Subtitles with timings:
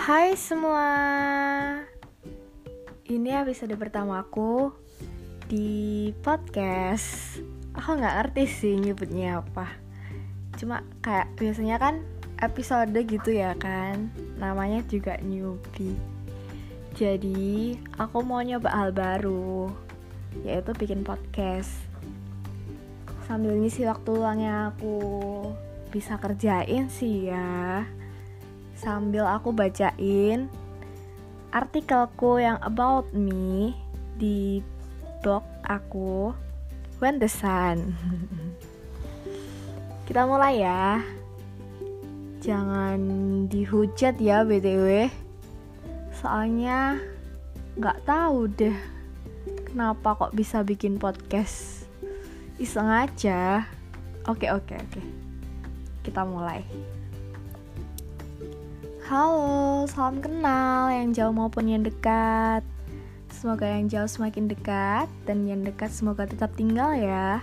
[0.00, 0.88] Hai semua.
[3.04, 4.72] Ini episode pertama aku
[5.44, 7.36] Di podcast.
[7.76, 9.68] Aku gak ngerti sih nyebutnya apa.
[10.56, 12.00] Cuma kayak biasanya kan
[12.40, 14.08] episode gitu ya kan.
[14.40, 16.00] Namanya juga newbie.
[16.96, 19.68] Jadi aku mau nyoba hal baru
[20.48, 21.76] Yaitu bikin podcast.
[23.28, 24.96] Sambil ngisi waktu luangnya aku
[25.92, 27.99] bisa kerjain sih ya
[28.80, 30.48] sambil aku bacain
[31.52, 33.76] artikelku yang about me
[34.16, 34.64] di
[35.20, 36.32] blog aku
[37.00, 37.96] When the Sun.
[40.08, 41.00] Kita mulai ya.
[42.40, 43.00] Jangan
[43.52, 45.12] dihujat ya BTW.
[46.16, 47.00] Soalnya
[47.76, 48.76] nggak tahu deh
[49.68, 51.84] kenapa kok bisa bikin podcast.
[52.60, 53.64] Iseng aja.
[54.28, 55.00] Oke oke oke.
[56.04, 56.99] Kita mulai.
[59.10, 62.62] Halo, salam kenal yang jauh maupun yang dekat.
[63.26, 67.42] Semoga yang jauh semakin dekat dan yang dekat semoga tetap tinggal ya.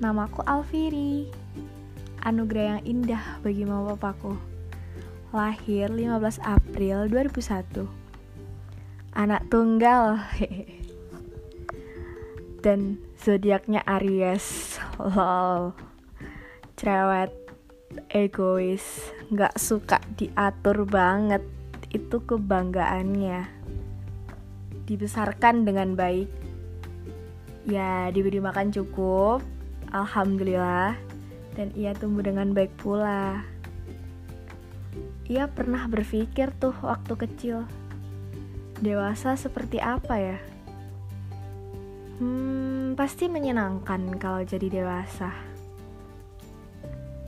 [0.00, 1.28] Namaku Alfiri.
[2.24, 4.32] Anugerah yang indah bagi mama papaku.
[5.36, 7.84] Lahir 15 April 2001.
[9.12, 10.16] Anak tunggal.
[12.64, 14.80] dan zodiaknya Aries.
[14.96, 15.76] Lol.
[16.80, 17.41] Cerewet
[18.12, 21.44] egois, nggak suka diatur banget.
[21.92, 23.48] Itu kebanggaannya.
[24.88, 26.28] Dibesarkan dengan baik.
[27.68, 29.44] Ya, diberi makan cukup.
[29.92, 30.96] Alhamdulillah.
[31.52, 33.44] Dan ia tumbuh dengan baik pula.
[35.28, 37.68] Ia pernah berpikir tuh waktu kecil.
[38.80, 40.38] Dewasa seperti apa ya?
[42.18, 45.51] Hmm, pasti menyenangkan kalau jadi dewasa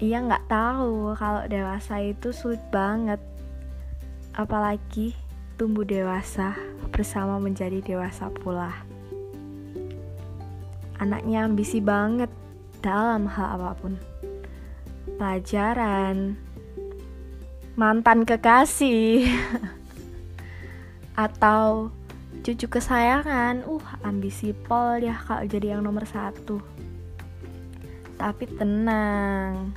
[0.00, 1.12] ia nggak tahu.
[1.18, 3.20] Kalau dewasa itu sulit banget.
[4.32, 5.12] Apalagi
[5.60, 6.56] tumbuh dewasa
[6.88, 8.72] bersama menjadi dewasa pula.
[10.96, 12.30] Anaknya ambisi banget
[12.82, 13.94] dalam hal apa pun.
[15.20, 16.34] Pelajaran.
[17.76, 19.28] Mantan kekasih.
[21.26, 21.92] Atau
[22.42, 23.68] cucu kesayangan.
[23.68, 26.58] Uh ambisi pol ya kalau jadi yang nomor satu.
[28.18, 29.74] Tapi tenang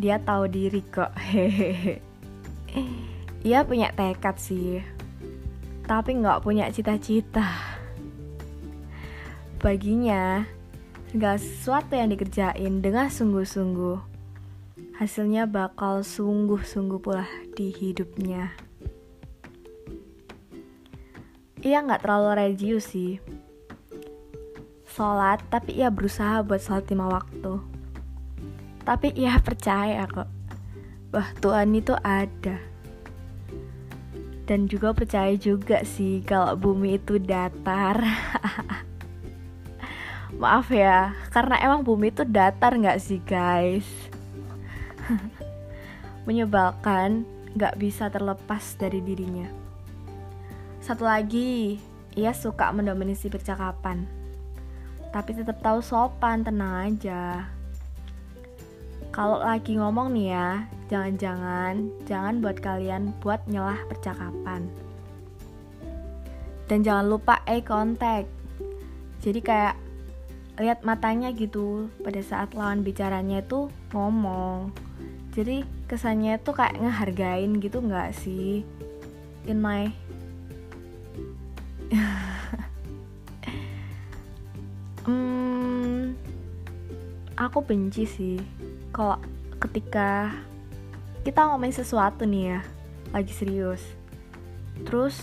[0.00, 1.12] dia tahu diri kok.
[1.12, 2.00] Hehehe
[3.46, 4.80] ia punya tekad sih.
[5.84, 7.44] Tapi nggak punya cita-cita.
[9.60, 10.48] Baginya
[11.12, 14.08] segala sesuatu yang dikerjain dengan sungguh-sungguh
[14.96, 18.56] hasilnya bakal sungguh-sungguh pula di hidupnya.
[21.60, 23.20] Ia nggak terlalu religius sih.
[24.88, 27.69] Sholat tapi ia berusaha buat sholat lima waktu
[28.84, 30.28] tapi ya percaya kok.
[31.10, 32.70] Wah Tuhan itu ada.
[34.50, 38.02] Dan juga percaya juga sih Kalau bumi itu datar.
[40.42, 43.86] Maaf ya Karena emang bumi itu datar gak sih guys?
[46.26, 47.22] Menyebalkan
[47.54, 49.46] Gak bisa terlepas dari dirinya.
[50.82, 51.78] Satu lagi
[52.18, 54.02] Ia suka mendominasi percakapan.
[55.14, 57.46] Tapi tetap tahu sopan Tenang aja
[59.10, 64.70] kalau lagi ngomong nih ya, jangan-jangan jangan buat kalian buat nyelah percakapan.
[66.70, 68.30] Dan jangan lupa eye contact.
[69.18, 69.74] Jadi kayak
[70.62, 74.70] lihat matanya gitu pada saat lawan bicaranya itu ngomong.
[75.34, 78.62] Jadi kesannya tuh kayak ngehargain gitu nggak sih?
[79.50, 79.90] In my
[85.10, 86.14] hmm,
[87.34, 88.38] aku benci sih
[89.00, 89.16] kalau
[89.64, 90.28] ketika
[91.24, 92.60] kita ngomongin sesuatu nih ya
[93.16, 93.80] lagi serius
[94.84, 95.16] terus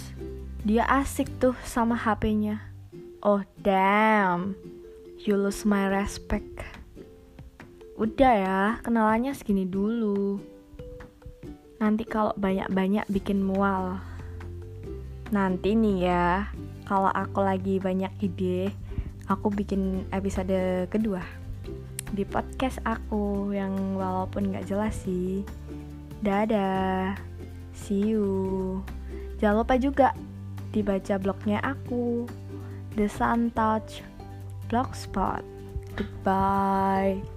[0.66, 2.58] dia asik tuh sama HP-nya
[3.22, 4.58] oh damn
[5.22, 6.58] you lose my respect.
[8.02, 10.42] Udah ya kenalannya segini dulu.
[11.78, 14.02] Nanti kalau banyak-banyak bikin mual.
[15.30, 16.50] Nanti nih ya
[16.90, 18.74] kalau aku lagi banyak ide
[19.30, 21.47] aku bikin episode kedua
[22.14, 25.44] di podcast aku yang walaupun gak jelas sih.
[26.24, 27.18] Dadah,
[27.76, 28.80] see you.
[29.38, 30.08] Jangan lupa juga
[30.74, 32.26] dibaca blognya aku,
[32.98, 34.02] The Sun Touch
[34.68, 35.46] Blogspot.
[35.98, 37.37] Goodbye.